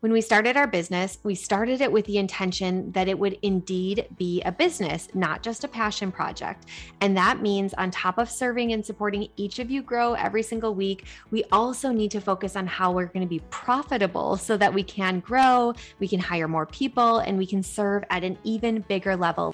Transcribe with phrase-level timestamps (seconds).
[0.00, 4.06] When we started our business, we started it with the intention that it would indeed
[4.16, 6.66] be a business, not just a passion project.
[7.00, 10.72] And that means, on top of serving and supporting each of you grow every single
[10.72, 14.72] week, we also need to focus on how we're going to be profitable so that
[14.72, 18.82] we can grow, we can hire more people, and we can serve at an even
[18.82, 19.52] bigger level.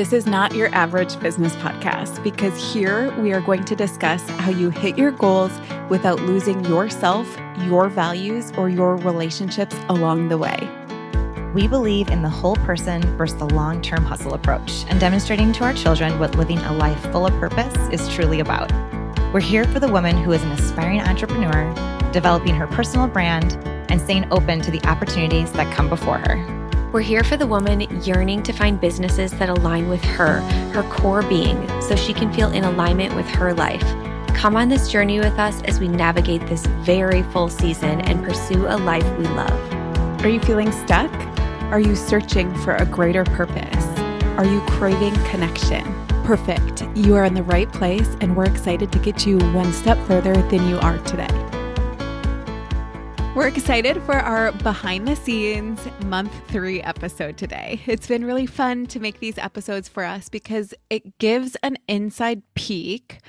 [0.00, 4.48] This is not your average business podcast because here we are going to discuss how
[4.48, 5.52] you hit your goals
[5.90, 7.28] without losing yourself,
[7.66, 10.56] your values, or your relationships along the way.
[11.54, 15.64] We believe in the whole person versus the long term hustle approach and demonstrating to
[15.64, 18.72] our children what living a life full of purpose is truly about.
[19.34, 21.74] We're here for the woman who is an aspiring entrepreneur,
[22.10, 23.52] developing her personal brand,
[23.90, 26.59] and staying open to the opportunities that come before her.
[26.92, 30.40] We're here for the woman yearning to find businesses that align with her,
[30.72, 33.84] her core being, so she can feel in alignment with her life.
[34.34, 38.66] Come on this journey with us as we navigate this very full season and pursue
[38.66, 40.24] a life we love.
[40.24, 41.12] Are you feeling stuck?
[41.70, 43.86] Are you searching for a greater purpose?
[44.36, 45.84] Are you craving connection?
[46.24, 46.82] Perfect.
[46.96, 50.34] You are in the right place, and we're excited to get you one step further
[50.48, 51.49] than you are today.
[53.32, 57.80] We're excited for our behind the scenes month three episode today.
[57.86, 62.42] It's been really fun to make these episodes for us because it gives an inside
[62.54, 63.20] peek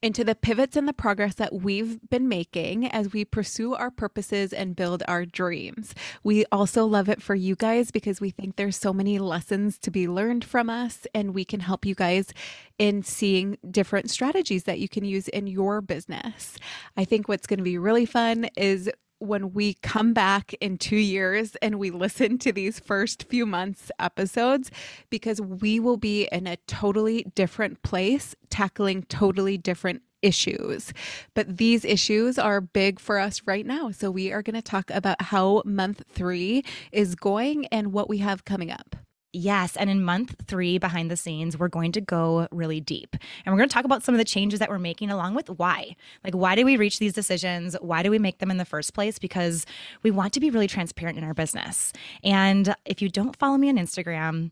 [0.00, 4.54] into the pivots and the progress that we've been making as we pursue our purposes
[4.54, 5.94] and build our dreams.
[6.24, 9.90] We also love it for you guys because we think there's so many lessons to
[9.90, 12.32] be learned from us, and we can help you guys
[12.78, 16.56] in seeing different strategies that you can use in your business.
[16.96, 20.96] I think what's going to be really fun is when we come back in two
[20.96, 24.70] years and we listen to these first few months episodes
[25.10, 30.92] because we will be in a totally different place tackling totally different issues.
[31.34, 33.90] But these issues are big for us right now.
[33.90, 38.18] So we are going to talk about how month three is going and what we
[38.18, 38.96] have coming up.
[39.32, 39.76] Yes.
[39.76, 43.14] And in month three, behind the scenes, we're going to go really deep.
[43.44, 45.48] And we're going to talk about some of the changes that we're making along with
[45.50, 45.94] why.
[46.24, 47.76] Like, why do we reach these decisions?
[47.80, 49.20] Why do we make them in the first place?
[49.20, 49.66] Because
[50.02, 51.92] we want to be really transparent in our business.
[52.24, 54.50] And if you don't follow me on Instagram,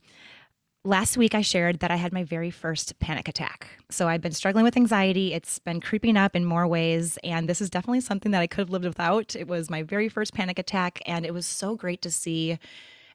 [0.85, 3.69] Last week, I shared that I had my very first panic attack.
[3.91, 5.35] So I've been struggling with anxiety.
[5.35, 7.19] It's been creeping up in more ways.
[7.25, 9.35] And this is definitely something that I could have lived without.
[9.35, 11.03] It was my very first panic attack.
[11.05, 12.59] And it was so great to see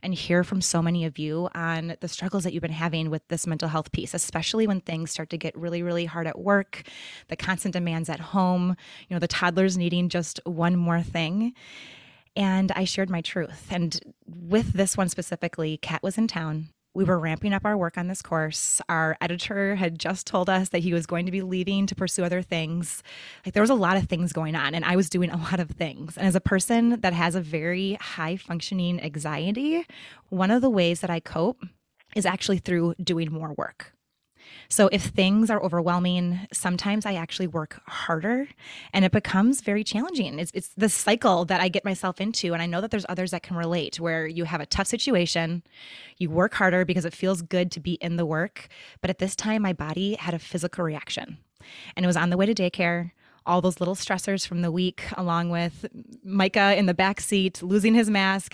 [0.04, 3.28] and hear from so many of you on the struggles that you've been having with
[3.30, 6.84] this mental health piece, especially when things start to get really, really hard at work,
[7.30, 8.76] the constant demands at home,
[9.08, 11.54] you know, the toddlers needing just one more thing.
[12.36, 13.68] And I shared my truth.
[13.70, 17.98] And with this one specifically, Kat was in town we were ramping up our work
[17.98, 18.82] on this course.
[18.88, 22.24] Our editor had just told us that he was going to be leaving to pursue
[22.24, 23.02] other things.
[23.46, 25.60] Like there was a lot of things going on, and I was doing a lot
[25.60, 26.18] of things.
[26.18, 29.86] And as a person that has a very high functioning anxiety,
[30.30, 31.64] one of the ways that I cope
[32.16, 33.93] is actually through doing more work.
[34.70, 38.48] So if things are overwhelming, sometimes I actually work harder
[38.94, 40.40] and it becomes very challenging.
[40.40, 42.54] It's, it's the cycle that I get myself into.
[42.54, 45.64] And I know that there's others that can relate where you have a tough situation,
[46.18, 48.68] you work harder because it feels good to be in the work.
[49.02, 51.38] But at this time, my body had a physical reaction
[51.96, 53.12] and it was on the way to daycare
[53.46, 55.86] all those little stressors from the week, along with
[56.24, 58.54] Micah in the back seat, losing his mask,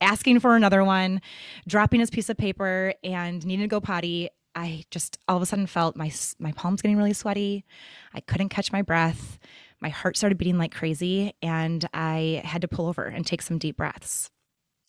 [0.00, 1.20] asking for another one,
[1.66, 4.30] dropping his piece of paper, and needing to go potty.
[4.58, 6.10] I just all of a sudden felt my
[6.40, 7.64] my palms getting really sweaty.
[8.12, 9.38] I couldn't catch my breath.
[9.80, 13.58] My heart started beating like crazy and I had to pull over and take some
[13.58, 14.30] deep breaths.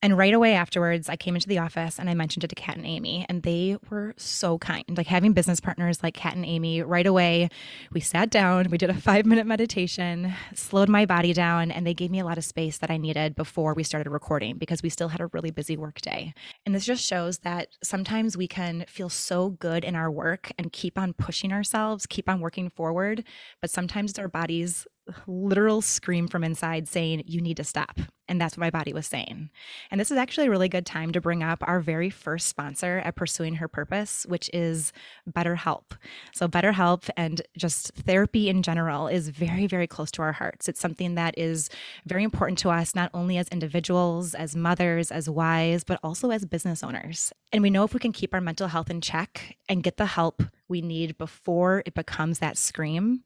[0.02, 2.78] And right away afterwards, I came into the office and I mentioned it to Kat
[2.78, 4.86] and Amy, and they were so kind.
[4.96, 7.50] Like having business partners like Kat and Amy, right away,
[7.92, 11.94] we sat down, we did a five minute meditation, slowed my body down, and they
[11.94, 14.90] gave me a lot of space that I needed before we started recording because we
[14.90, 16.34] still had a really busy work day.
[16.66, 20.72] And this just shows that sometimes we can feel so good in our work and
[20.72, 23.26] keep on pushing ourselves, keep on working forward,
[23.62, 24.88] but sometimes our bodies
[25.28, 28.00] literal scream from inside saying, You need to stop.
[28.28, 29.50] And that's what my body was saying.
[29.90, 33.02] And this is actually a really good time to bring up our very first sponsor
[33.04, 34.94] at Pursuing Her Purpose, which is
[35.28, 35.98] BetterHelp.
[36.32, 40.70] So, BetterHelp and just therapy in general is very, very close to our hearts.
[40.70, 41.70] It's something that is
[42.06, 46.46] very important to us, not only as individuals, as mothers, as wives, but also as
[46.46, 47.34] business owners.
[47.52, 50.06] And we know if we can keep our mental health in check and get the
[50.06, 53.24] help we need before it becomes that scream,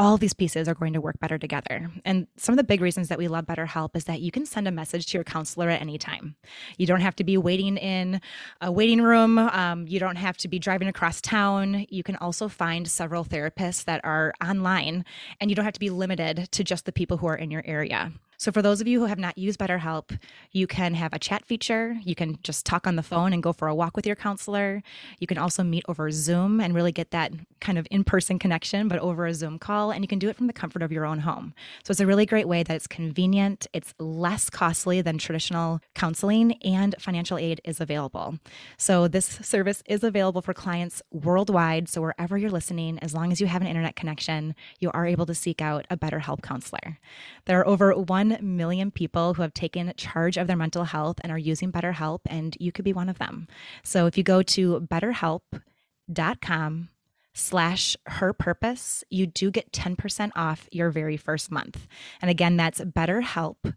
[0.00, 1.90] all these pieces are going to work better together.
[2.06, 4.66] And some of the big reasons that we love BetterHelp is that you can send
[4.66, 6.36] a message to your counselor at any time.
[6.78, 8.22] You don't have to be waiting in
[8.62, 9.36] a waiting room.
[9.38, 11.84] Um, you don't have to be driving across town.
[11.90, 15.04] You can also find several therapists that are online,
[15.38, 17.62] and you don't have to be limited to just the people who are in your
[17.66, 18.10] area.
[18.40, 20.18] So, for those of you who have not used BetterHelp,
[20.50, 21.98] you can have a chat feature.
[22.02, 24.82] You can just talk on the phone and go for a walk with your counselor.
[25.18, 28.88] You can also meet over Zoom and really get that kind of in person connection,
[28.88, 29.90] but over a Zoom call.
[29.90, 31.52] And you can do it from the comfort of your own home.
[31.84, 36.54] So, it's a really great way that it's convenient, it's less costly than traditional counseling,
[36.62, 38.38] and financial aid is available.
[38.78, 41.90] So, this service is available for clients worldwide.
[41.90, 45.26] So, wherever you're listening, as long as you have an internet connection, you are able
[45.26, 46.98] to seek out a BetterHelp counselor.
[47.44, 51.32] There are over 1 million people who have taken charge of their mental health and
[51.32, 53.48] are using BetterHelp, and you could be one of them.
[53.82, 56.88] So if you go to betterhelp.com
[57.34, 61.86] slash her purpose, you do get 10% off your very first month.
[62.20, 63.74] And again, that's betterhelp,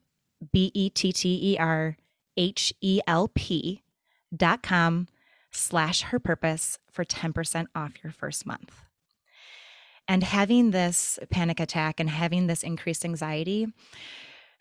[0.51, 1.97] B E T T E R
[2.38, 3.83] H E L P
[4.35, 5.07] dot com
[5.51, 8.73] slash her purpose for 10% off your first month.
[10.07, 13.67] And having this panic attack and having this increased anxiety,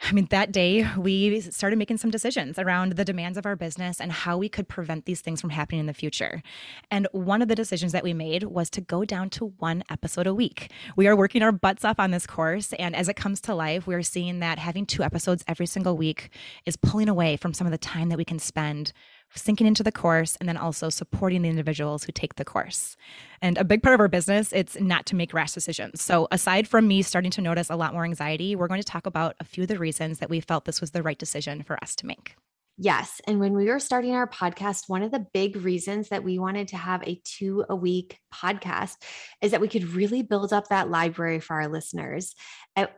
[0.05, 4.01] I mean, that day we started making some decisions around the demands of our business
[4.01, 6.43] and how we could prevent these things from happening in the future.
[6.91, 10.27] And one of the decisions that we made was to go down to one episode
[10.27, 10.73] a week.
[10.97, 12.73] We are working our butts off on this course.
[12.75, 16.31] And as it comes to life, we're seeing that having two episodes every single week
[16.67, 18.93] is pulling away from some of the time that we can spend
[19.35, 22.97] sinking into the course and then also supporting the individuals who take the course.
[23.41, 26.03] And a big part of our business, it's not to make rash decisions.
[26.03, 29.07] So aside from me starting to notice a lot more anxiety, we're going to talk
[29.07, 31.83] about a few of the reasons that we felt this was the right decision for
[31.83, 32.37] us to make.
[32.83, 33.21] Yes.
[33.29, 36.67] And when we were starting our podcast, one of the big reasons that we wanted
[36.69, 38.97] to have a two a week podcast
[39.41, 42.35] is that we could really build up that library for our listeners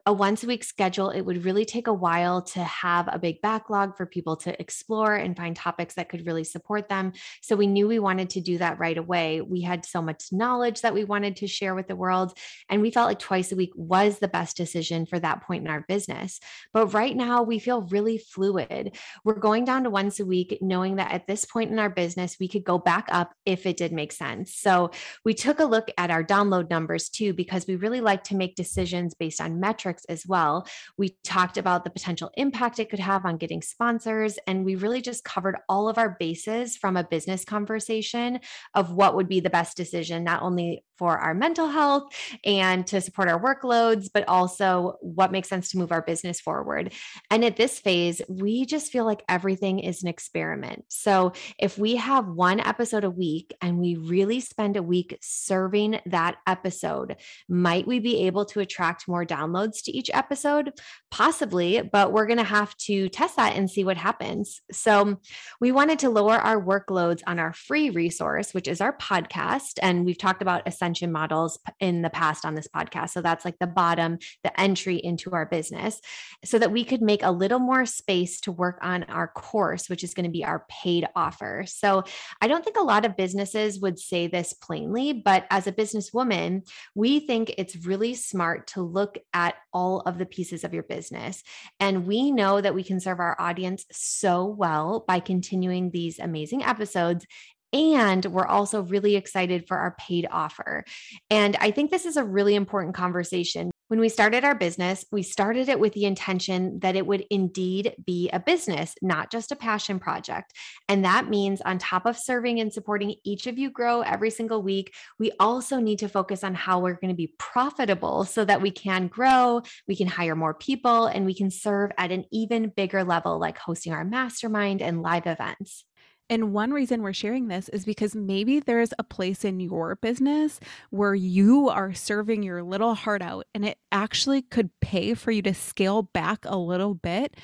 [0.07, 3.41] a once a week schedule, it would really take a while to have a big
[3.41, 7.13] backlog for people to explore and find topics that could really support them.
[7.43, 9.41] So we knew we wanted to do that right away.
[9.41, 12.39] We had so much knowledge that we wanted to share with the world.
[12.69, 15.71] And we felt like twice a week was the best decision for that point in
[15.71, 16.39] our business.
[16.73, 18.97] But right now, we feel really fluid.
[19.25, 22.37] We're going down to once a week, knowing that at this point in our business,
[22.39, 24.55] we could go back up if it did make sense.
[24.55, 24.93] So
[25.25, 28.55] we took a look at our download numbers too, because we really like to make
[28.55, 30.69] decisions based on metrics as well.
[30.97, 35.01] We talked about the potential impact it could have on getting sponsors, and we really
[35.03, 38.39] just covered all of our bases from a business conversation
[38.75, 42.05] of what would be the best decision, not only for our mental health
[42.45, 46.93] and to support our workloads, but also what makes sense to move our business forward.
[47.31, 50.85] And at this phase, we just feel like everything is an experiment.
[50.89, 56.01] So if we have one episode a week and we really spend a week serving
[56.07, 57.17] that episode,
[57.49, 60.73] might we be able to attract more downloads to each episode?
[61.11, 64.61] Possibly, but we're going to have to test that and see what happens.
[64.73, 65.21] So
[65.61, 69.79] we wanted to lower our workloads on our free resource, which is our podcast.
[69.83, 73.11] And we've talked about ascension models in the past on this podcast.
[73.11, 76.01] So that's like the bottom, the entry into our business,
[76.45, 80.03] so that we could make a little more space to work on our course, which
[80.03, 81.65] is going to be our paid offer.
[81.67, 82.05] So
[82.41, 86.67] I don't think a lot of businesses would say this plainly, but as a businesswoman,
[86.95, 91.43] we think it's really smart to look at all of the pieces of your business.
[91.79, 96.63] And we know that we can serve our audience so well by continuing these amazing
[96.63, 97.27] episodes
[97.75, 100.85] and we're also really excited for our paid offer.
[101.29, 103.73] And I think this is a really important conversation.
[103.89, 107.95] When we started our business, we started it with the intention that it would indeed
[108.05, 110.55] be a business, not just a passion project.
[110.89, 114.63] And that means, on top of serving and supporting each of you grow every single
[114.63, 118.63] week, we also need to focus on how we're going to be profitable so that
[118.63, 122.73] we can grow, we can hire more people, and we can serve at an even
[122.75, 125.85] bigger level, like hosting our mastermind and live events.
[126.31, 130.59] And one reason we're sharing this is because maybe there's a place in your business
[130.91, 135.43] where you are serving your little heart out and it actually could pay for you
[135.43, 137.37] to scale back a little bit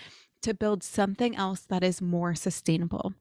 [0.43, 3.13] to build something else that is more sustainable.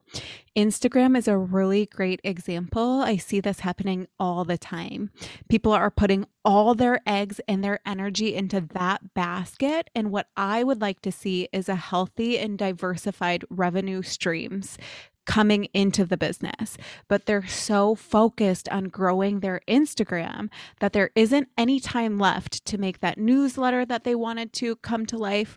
[0.56, 3.02] Instagram is a really great example.
[3.02, 5.10] I see this happening all the time.
[5.48, 9.90] People are putting all their eggs and their energy into that basket.
[9.94, 14.78] And what I would like to see is a healthy and diversified revenue streams
[15.26, 16.76] coming into the business,
[17.08, 20.48] but they're so focused on growing their Instagram
[20.80, 25.06] that there isn't any time left to make that newsletter that they wanted to come
[25.06, 25.56] to life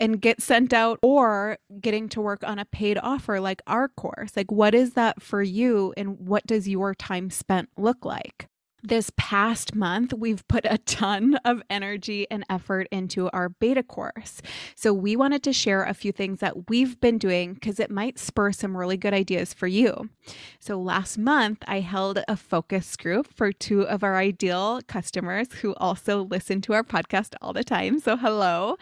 [0.00, 4.36] and get sent out or getting to work on a paid offer like our course.
[4.36, 8.48] Like, what is that for you and what does your time spent look like?
[8.84, 14.42] This past month, we've put a ton of energy and effort into our beta course.
[14.76, 18.18] So, we wanted to share a few things that we've been doing because it might
[18.18, 20.10] spur some really good ideas for you.
[20.60, 25.74] So, last month, I held a focus group for two of our ideal customers who
[25.76, 28.00] also listen to our podcast all the time.
[28.00, 28.76] So, hello.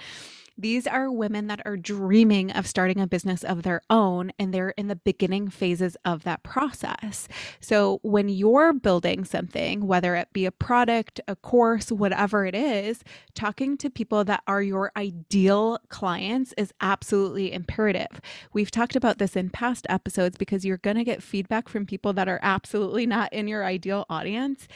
[0.62, 4.71] These are women that are dreaming of starting a business of their own and they're
[4.71, 7.26] in the beginning phases of that process.
[7.59, 13.02] So, when you're building something, whether it be a product, a course, whatever it is,
[13.35, 18.21] talking to people that are your ideal clients is absolutely imperative.
[18.52, 22.12] We've talked about this in past episodes because you're going to get feedback from people
[22.12, 24.69] that are absolutely not in your ideal audience.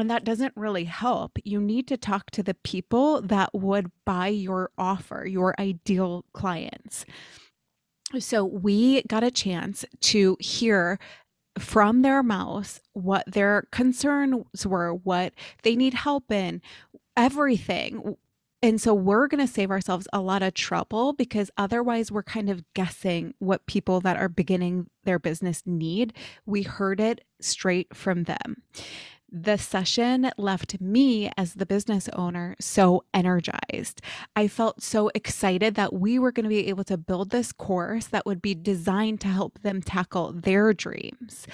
[0.00, 1.38] And that doesn't really help.
[1.44, 7.04] You need to talk to the people that would buy your offer, your ideal clients.
[8.18, 10.98] So we got a chance to hear
[11.58, 16.62] from their mouths what their concerns were, what they need help in,
[17.16, 18.16] everything.
[18.62, 22.50] And so we're going to save ourselves a lot of trouble because otherwise we're kind
[22.50, 26.12] of guessing what people that are beginning their business need.
[26.46, 28.62] We heard it straight from them
[29.32, 34.00] the session left me as the business owner so energized.
[34.34, 38.06] I felt so excited that we were going to be able to build this course
[38.08, 41.46] that would be designed to help them tackle their dreams.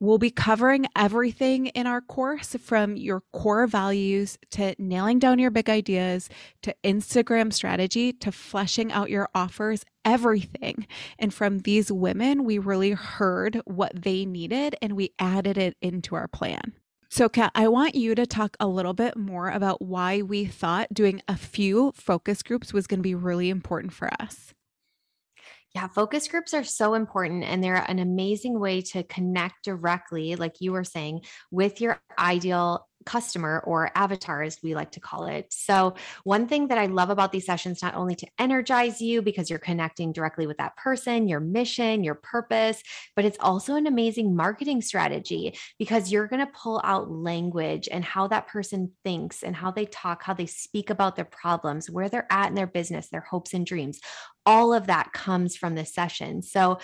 [0.00, 5.50] We'll be covering everything in our course from your core values to nailing down your
[5.50, 6.28] big ideas
[6.62, 10.86] to Instagram strategy to fleshing out your offers, everything.
[11.18, 16.16] And from these women, we really heard what they needed and we added it into
[16.16, 16.74] our plan.
[17.14, 20.92] So, Kat, I want you to talk a little bit more about why we thought
[20.92, 24.52] doing a few focus groups was going to be really important for us.
[25.76, 30.54] Yeah, focus groups are so important and they're an amazing way to connect directly, like
[30.58, 31.20] you were saying,
[31.52, 35.46] with your ideal customer or avatar, as we like to call it.
[35.50, 35.94] So,
[36.24, 39.58] one thing that I love about these sessions, not only to energize you because you're
[39.58, 42.82] connecting directly with that person, your mission, your purpose,
[43.16, 48.04] but it's also an amazing marketing strategy because you're going to pull out language and
[48.04, 52.08] how that person thinks and how they talk, how they speak about their problems, where
[52.08, 54.00] they're at in their business, their hopes and dreams
[54.46, 56.42] all of that comes from this session.
[56.42, 56.78] So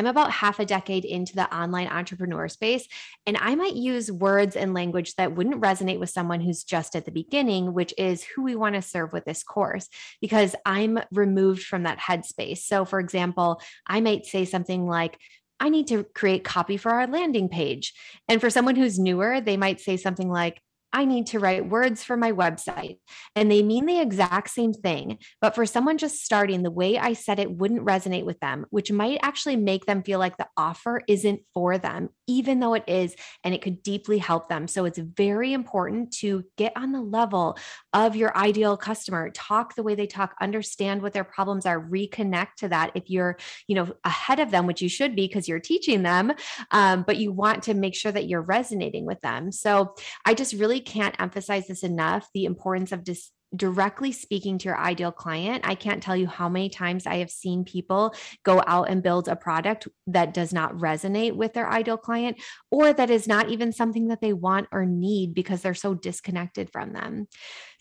[0.00, 2.88] I'm about half a decade into the online entrepreneur space,
[3.26, 7.04] and I might use words and language that wouldn't resonate with someone who's just at
[7.04, 9.90] the beginning, which is who we want to serve with this course,
[10.22, 12.60] because I'm removed from that headspace.
[12.60, 15.18] So, for example, I might say something like,
[15.60, 17.92] I need to create copy for our landing page.
[18.26, 22.02] And for someone who's newer, they might say something like, I need to write words
[22.02, 22.98] for my website.
[23.36, 25.18] And they mean the exact same thing.
[25.40, 28.90] But for someone just starting, the way I said it wouldn't resonate with them, which
[28.90, 33.14] might actually make them feel like the offer isn't for them, even though it is,
[33.44, 34.66] and it could deeply help them.
[34.66, 37.56] So it's very important to get on the level
[37.92, 42.54] of your ideal customer, talk the way they talk, understand what their problems are, reconnect
[42.58, 42.90] to that.
[42.94, 43.36] If you're,
[43.68, 46.32] you know, ahead of them, which you should be because you're teaching them,
[46.70, 49.52] um, but you want to make sure that you're resonating with them.
[49.52, 49.94] So
[50.24, 54.78] I just really can't emphasize this enough the importance of just directly speaking to your
[54.78, 58.88] ideal client, I can't tell you how many times I have seen people go out
[58.88, 63.26] and build a product that does not resonate with their ideal client or that is
[63.26, 67.26] not even something that they want or need because they're so disconnected from them.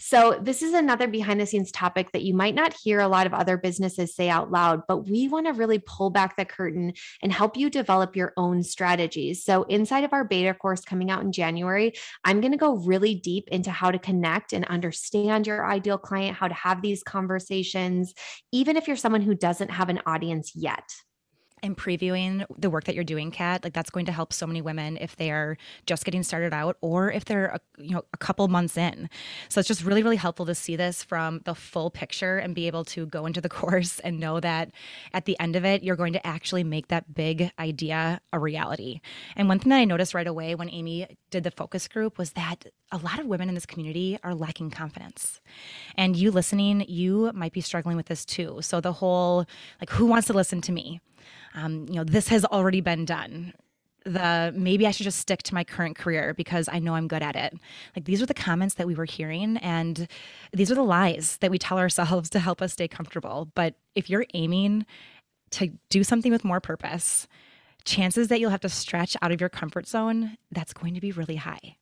[0.01, 3.27] So, this is another behind the scenes topic that you might not hear a lot
[3.27, 6.93] of other businesses say out loud, but we want to really pull back the curtain
[7.21, 9.43] and help you develop your own strategies.
[9.43, 13.13] So, inside of our beta course coming out in January, I'm going to go really
[13.13, 18.13] deep into how to connect and understand your ideal client, how to have these conversations,
[18.53, 20.83] even if you're someone who doesn't have an audience yet
[21.63, 24.61] and previewing the work that you're doing kat like that's going to help so many
[24.61, 28.17] women if they are just getting started out or if they're a, you know a
[28.17, 29.09] couple months in.
[29.49, 32.67] So it's just really really helpful to see this from the full picture and be
[32.67, 34.71] able to go into the course and know that
[35.13, 39.01] at the end of it you're going to actually make that big idea a reality.
[39.35, 42.31] And one thing that i noticed right away when amy did the focus group was
[42.31, 45.41] that a lot of women in this community are lacking confidence.
[45.95, 48.59] And you listening you might be struggling with this too.
[48.61, 49.45] So the whole
[49.79, 51.01] like who wants to listen to me
[51.55, 53.53] um, you know, this has already been done.
[54.05, 57.21] The maybe I should just stick to my current career because I know I'm good
[57.21, 57.53] at it.
[57.95, 60.07] Like these are the comments that we were hearing, and
[60.53, 63.49] these are the lies that we tell ourselves to help us stay comfortable.
[63.55, 64.85] But if you're aiming
[65.51, 67.27] to do something with more purpose,
[67.85, 71.11] chances that you'll have to stretch out of your comfort zone, that's going to be
[71.11, 71.75] really high.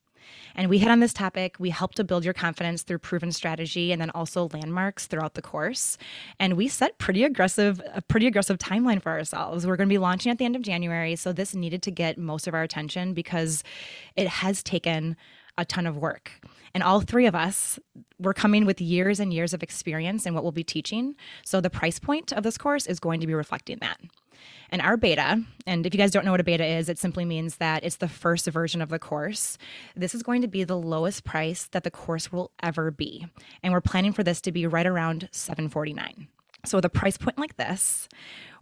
[0.54, 1.56] And we hit on this topic.
[1.58, 5.42] We help to build your confidence through proven strategy and then also landmarks throughout the
[5.42, 5.98] course.
[6.40, 9.66] And we set pretty aggressive, a pretty aggressive timeline for ourselves.
[9.66, 11.16] We're going to be launching at the end of January.
[11.16, 13.62] So this needed to get most of our attention because
[14.16, 15.16] it has taken
[15.56, 16.32] a ton of work.
[16.72, 17.78] And all three of us,
[18.18, 21.16] we're coming with years and years of experience in what we'll be teaching.
[21.44, 23.98] So the price point of this course is going to be reflecting that.
[24.70, 27.24] And our beta, and if you guys don't know what a beta is, it simply
[27.24, 29.56] means that it's the first version of the course.
[29.96, 33.26] This is going to be the lowest price that the course will ever be.
[33.62, 36.28] And we're planning for this to be right around 749.
[36.64, 38.08] So with a price point like this,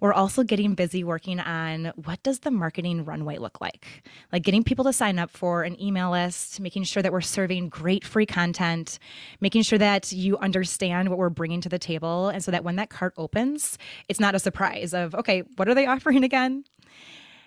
[0.01, 4.07] we're also getting busy working on what does the marketing runway look like?
[4.33, 7.71] Like getting people to sign up for an email list, making sure that we're serving
[7.71, 8.99] great free content,
[9.41, 12.77] making sure that you understand what we're bringing to the table and so that when
[12.77, 16.65] that cart opens, it's not a surprise of, okay, what are they offering again?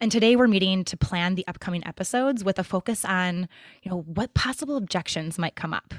[0.02, 3.50] And today we're meeting to plan the upcoming episodes with a focus on,
[3.84, 5.94] you know, what possible objections might come up.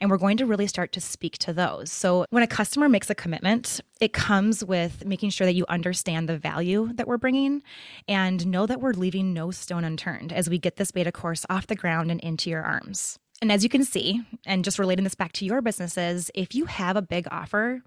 [0.00, 1.92] And we're going to really start to speak to those.
[1.92, 6.28] So, when a customer makes a commitment, it comes with making sure that you understand
[6.28, 7.62] the value that we're bringing
[8.08, 11.66] and know that we're leaving no stone unturned as we get this beta course off
[11.66, 13.18] the ground and into your arms.
[13.42, 16.66] And as you can see, and just relating this back to your businesses, if you
[16.66, 17.82] have a big offer,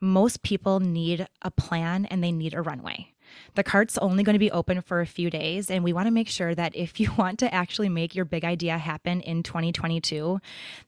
[0.00, 3.12] most people need a plan and they need a runway.
[3.54, 6.10] The cart's only going to be open for a few days, and we want to
[6.10, 10.40] make sure that if you want to actually make your big idea happen in 2022,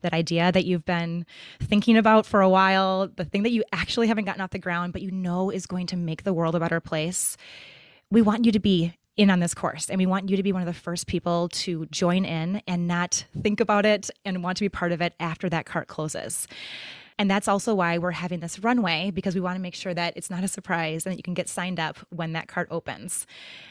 [0.03, 1.27] that idea that you've been
[1.61, 4.93] thinking about for a while, the thing that you actually haven't gotten off the ground,
[4.93, 7.37] but you know is going to make the world a better place,
[8.11, 10.53] we want you to be in on this course and we want you to be
[10.53, 14.57] one of the first people to join in and not think about it and want
[14.57, 16.49] to be part of it after that cart closes.
[17.17, 20.15] And that's also why we're having this runway because we want to make sure that
[20.17, 23.25] it's not a surprise and that you can get signed up when that cart opens.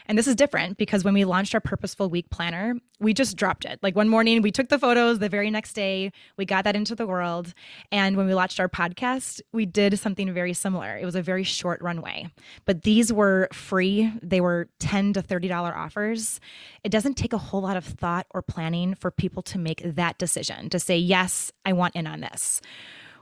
[0.06, 3.66] And this is different because when we launched our Purposeful Week planner, we just dropped
[3.66, 3.78] it.
[3.82, 6.94] Like one morning, we took the photos, the very next day, we got that into
[6.94, 7.52] the world.
[7.92, 10.96] And when we launched our podcast, we did something very similar.
[10.96, 12.32] It was a very short runway,
[12.64, 14.10] but these were free.
[14.22, 16.40] They were 10 to $30 offers.
[16.82, 20.16] It doesn't take a whole lot of thought or planning for people to make that
[20.16, 22.62] decision to say, yes, I want in on this.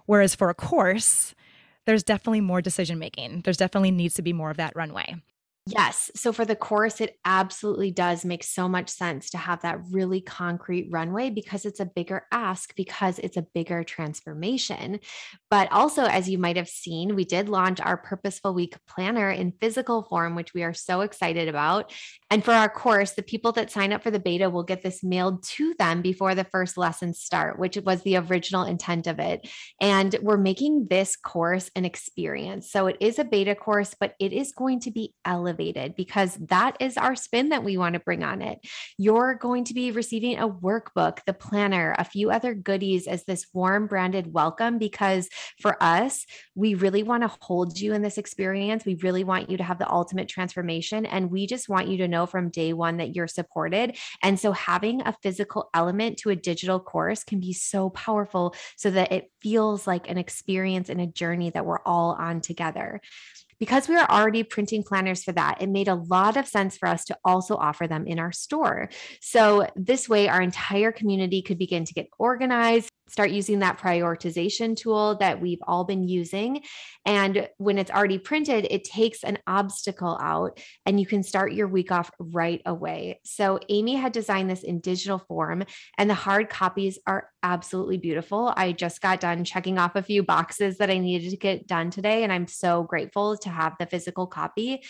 [0.07, 1.35] Whereas for a course,
[1.85, 3.43] there's definitely more decision making.
[3.43, 5.17] There's definitely needs to be more of that runway.
[5.67, 6.11] Yes.
[6.17, 10.21] So for the course, it absolutely does make so much sense to have that really
[10.21, 14.99] concrete runway because it's a bigger ask, because it's a bigger transformation.
[15.51, 19.53] But also, as you might have seen, we did launch our Purposeful Week planner in
[19.61, 21.93] physical form, which we are so excited about.
[22.29, 25.05] And for our course, the people that sign up for the beta will get this
[25.05, 29.49] mailed to them before the first lessons start, which was the original intent of it.
[29.81, 32.69] And we're making this course an experience.
[32.69, 36.37] So it is a beta course, but it is going to be elevated elevated because
[36.49, 38.59] that is our spin that we want to bring on it.
[38.97, 43.47] You're going to be receiving a workbook, the planner, a few other goodies as this
[43.53, 45.29] warm branded welcome because
[45.61, 48.85] for us, we really want to hold you in this experience.
[48.85, 51.07] We really want you to have the ultimate transformation.
[51.07, 53.97] And we just want you to know from day one that you're supported.
[54.23, 58.91] And so having a physical element to a digital course can be so powerful so
[58.91, 63.01] that it feels like an experience and a journey that we're all on together
[63.63, 66.89] because we were already printing planners for that, it made a lot of sense for
[66.89, 68.89] us to also offer them in our store.
[69.21, 74.75] So, this way, our entire community could begin to get organized, start using that prioritization
[74.75, 76.63] tool that we've all been using.
[77.05, 81.69] And when it's already printed, it takes an obstacle out and you can start your
[81.69, 83.21] week off right away.
[83.25, 85.65] So, Amy had designed this in digital form,
[85.99, 88.53] and the hard copies are absolutely beautiful.
[88.57, 91.91] I just got done checking off a few boxes that I needed to get done
[91.91, 94.83] today, and I'm so grateful to have the physical copy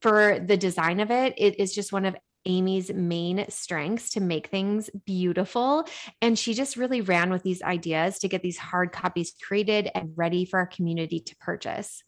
[0.00, 1.34] for the design of it.
[1.38, 2.14] It is just one of
[2.46, 5.86] Amy's main strengths to make things beautiful.
[6.20, 10.12] And she just really ran with these ideas to get these hard copies created and
[10.16, 12.02] ready for our community to purchase.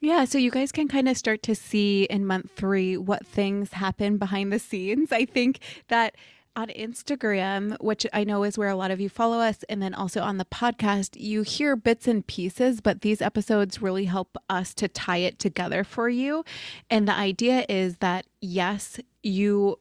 [0.00, 3.72] Yeah, so you guys can kind of start to see in month three what things
[3.72, 5.12] happen behind the scenes.
[5.12, 6.16] I think that
[6.56, 9.94] on Instagram, which I know is where a lot of you follow us, and then
[9.94, 14.74] also on the podcast, you hear bits and pieces, but these episodes really help us
[14.74, 16.44] to tie it together for you.
[16.88, 19.78] And the idea is that, yes, you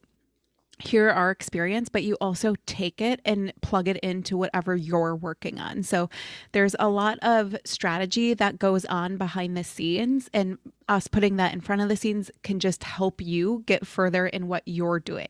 [0.79, 5.59] hear our experience, but you also take it and plug it into whatever you're working
[5.59, 5.83] on.
[5.83, 6.09] So
[6.51, 10.57] there's a lot of strategy that goes on behind the scenes, and
[10.87, 14.47] us putting that in front of the scenes can just help you get further in
[14.47, 15.27] what you're doing.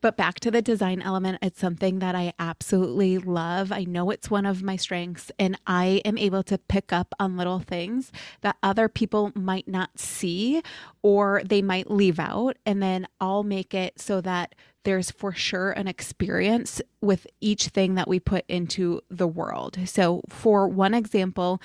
[0.00, 3.72] But back to the design element, it's something that I absolutely love.
[3.72, 7.36] I know it's one of my strengths, and I am able to pick up on
[7.36, 8.12] little things
[8.42, 10.62] that other people might not see
[11.02, 12.56] or they might leave out.
[12.64, 17.94] And then I'll make it so that there's for sure an experience with each thing
[17.96, 19.76] that we put into the world.
[19.86, 21.60] So, for one example,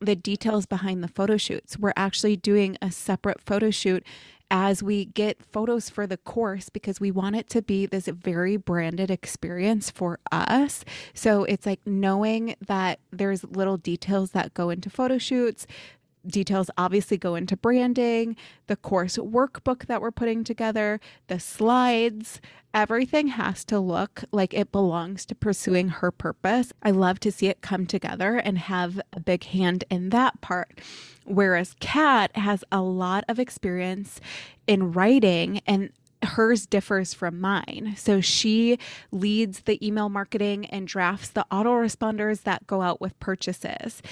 [0.00, 1.78] the details behind the photo shoots.
[1.78, 4.04] We're actually doing a separate photo shoot
[4.50, 8.56] as we get photos for the course because we want it to be this very
[8.56, 10.84] branded experience for us.
[11.14, 15.66] So it's like knowing that there's little details that go into photo shoots,
[16.26, 22.40] details obviously go into branding, the course workbook that we're putting together, the slides.
[22.72, 26.72] Everything has to look like it belongs to pursuing her purpose.
[26.82, 30.80] I love to see it come together and have a big hand in that part.
[31.24, 34.20] Whereas Kat has a lot of experience
[34.66, 35.90] in writing and
[36.22, 37.94] hers differs from mine.
[37.96, 38.78] So she
[39.10, 44.02] leads the email marketing and drafts the autoresponders that go out with purchases.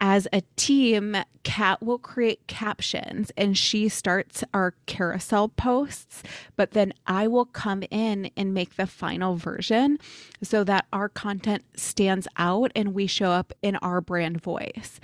[0.00, 6.22] As a team, Kat will create captions and she starts our carousel posts,
[6.56, 9.98] but then I will come in and make the final version
[10.42, 15.00] so that our content stands out and we show up in our brand voice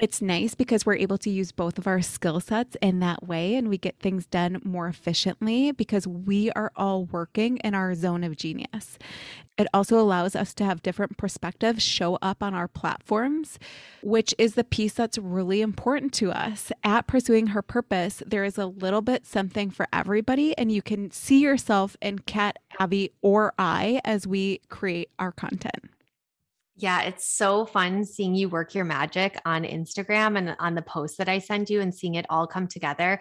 [0.00, 3.54] it's nice because we're able to use both of our skill sets in that way
[3.54, 8.24] and we get things done more efficiently because we are all working in our zone
[8.24, 8.98] of genius.
[9.56, 13.58] It also allows us to have different perspectives show up on our platforms,
[14.02, 16.72] which is the piece that's really important to us.
[16.82, 21.12] At Pursuing Her Purpose, there is a little bit something for everybody, and you can
[21.12, 25.93] see yourself in Kat, Abby, or I as we create our content.
[26.76, 31.18] Yeah, it's so fun seeing you work your magic on Instagram and on the posts
[31.18, 33.20] that I send you and seeing it all come together.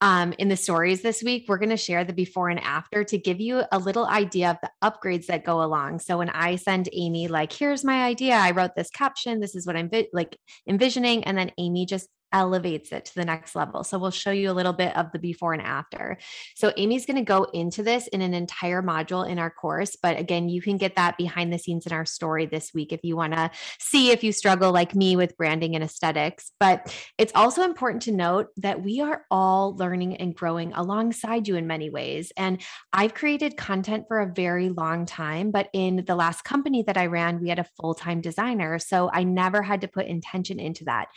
[0.00, 3.18] Um, in the stories this week, we're going to share the before and after to
[3.18, 6.00] give you a little idea of the upgrades that go along.
[6.00, 9.66] So when I send Amy, like, here's my idea, I wrote this caption, this is
[9.66, 10.36] what I'm vi- like
[10.68, 13.84] envisioning, and then Amy just elevates it to the next level.
[13.84, 16.18] So we'll show you a little bit of the before and after.
[16.56, 20.18] So Amy's going to go into this in an entire module in our course, but
[20.18, 23.16] again, you can get that behind the scenes in our story this week if you
[23.16, 26.52] want to see if you struggle like me with branding and aesthetics.
[26.58, 31.56] But it's also important to note that we are all learning and growing alongside you
[31.56, 32.32] in many ways.
[32.36, 32.60] And
[32.92, 37.06] I've created content for a very long time, but in the last company that I
[37.06, 41.08] ran, we had a full-time designer, so I never had to put intention into that.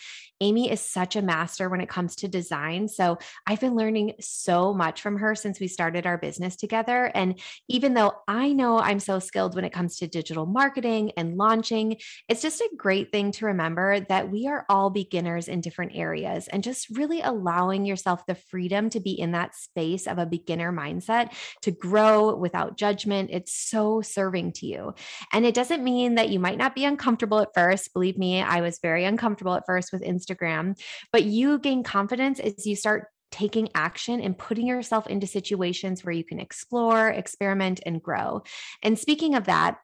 [0.41, 2.87] Amy is such a master when it comes to design.
[2.87, 7.05] So I've been learning so much from her since we started our business together.
[7.13, 11.37] And even though I know I'm so skilled when it comes to digital marketing and
[11.37, 15.93] launching, it's just a great thing to remember that we are all beginners in different
[15.95, 20.25] areas and just really allowing yourself the freedom to be in that space of a
[20.25, 23.29] beginner mindset to grow without judgment.
[23.31, 24.93] It's so serving to you.
[25.33, 27.93] And it doesn't mean that you might not be uncomfortable at first.
[27.93, 30.79] Believe me, I was very uncomfortable at first with Instagram Instagram,
[31.11, 36.13] but you gain confidence as you start taking action and putting yourself into situations where
[36.13, 38.41] you can explore, experiment, and grow.
[38.81, 39.77] And speaking of that,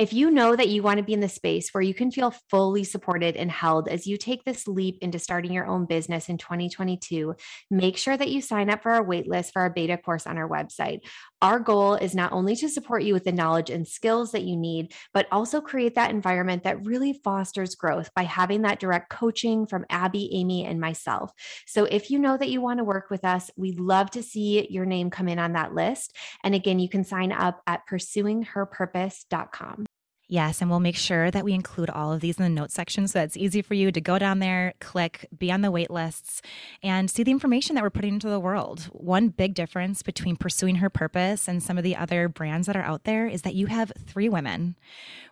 [0.00, 2.34] if you know that you want to be in the space where you can feel
[2.48, 6.38] fully supported and held as you take this leap into starting your own business in
[6.38, 7.34] 2022,
[7.70, 10.48] make sure that you sign up for our waitlist for our beta course on our
[10.48, 11.00] website.
[11.42, 14.56] Our goal is not only to support you with the knowledge and skills that you
[14.56, 19.66] need, but also create that environment that really fosters growth by having that direct coaching
[19.66, 21.32] from Abby, Amy, and myself.
[21.66, 24.66] So if you know that you want to work with us, we'd love to see
[24.70, 26.14] your name come in on that list.
[26.44, 29.86] And again, you can sign up at pursuingherpurpose.com.
[30.30, 33.08] Yes, and we'll make sure that we include all of these in the notes section
[33.08, 36.40] so it's easy for you to go down there, click, be on the wait lists,
[36.84, 38.82] and see the information that we're putting into the world.
[38.92, 42.82] One big difference between pursuing her purpose and some of the other brands that are
[42.82, 44.76] out there is that you have three women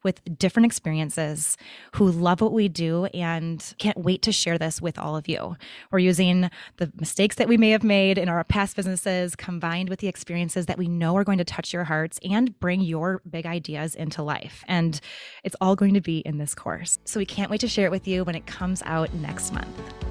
[0.03, 1.57] with different experiences
[1.95, 5.57] who love what we do and can't wait to share this with all of you.
[5.93, 10.01] We're using the mistakes that we may have made in our past businesses combined with
[10.01, 13.47] the experiences that we know are going to touch your hearts and bring your big
[13.47, 14.65] ideas into life.
[14.67, 15.01] And and
[15.45, 16.99] it's all going to be in this course.
[17.05, 20.08] So we can't wait to share it with you when it comes out next month.